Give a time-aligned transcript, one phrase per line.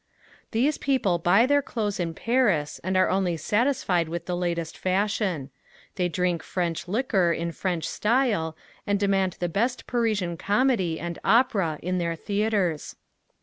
[0.49, 5.51] These people buy their clothes in Paris and are only satisfied with the latest fashion.
[5.93, 11.77] They drink French liquor in French style and demand the best Parisian comedy and opera
[11.83, 12.95] in their theaters.